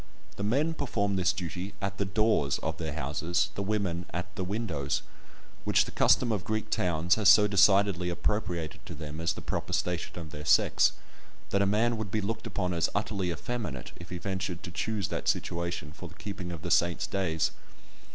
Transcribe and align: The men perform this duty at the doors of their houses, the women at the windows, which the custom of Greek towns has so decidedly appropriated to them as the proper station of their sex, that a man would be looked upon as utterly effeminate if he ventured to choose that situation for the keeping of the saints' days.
The 0.35 0.41
men 0.43 0.73
perform 0.73 1.15
this 1.15 1.31
duty 1.31 1.75
at 1.79 1.99
the 1.99 2.05
doors 2.05 2.57
of 2.63 2.77
their 2.77 2.93
houses, 2.93 3.51
the 3.53 3.61
women 3.61 4.07
at 4.11 4.35
the 4.35 4.43
windows, 4.43 5.03
which 5.63 5.85
the 5.85 5.91
custom 5.91 6.31
of 6.31 6.43
Greek 6.43 6.71
towns 6.71 7.13
has 7.21 7.29
so 7.29 7.45
decidedly 7.45 8.09
appropriated 8.09 8.83
to 8.87 8.95
them 8.95 9.21
as 9.21 9.33
the 9.33 9.41
proper 9.41 9.73
station 9.73 10.17
of 10.17 10.31
their 10.31 10.43
sex, 10.43 10.93
that 11.51 11.61
a 11.61 11.67
man 11.67 11.97
would 11.97 12.09
be 12.09 12.19
looked 12.19 12.47
upon 12.47 12.73
as 12.73 12.89
utterly 12.95 13.29
effeminate 13.29 13.91
if 13.95 14.09
he 14.09 14.17
ventured 14.17 14.63
to 14.63 14.71
choose 14.71 15.09
that 15.09 15.27
situation 15.27 15.91
for 15.91 16.09
the 16.09 16.15
keeping 16.15 16.51
of 16.51 16.63
the 16.63 16.71
saints' 16.71 17.05
days. 17.05 17.51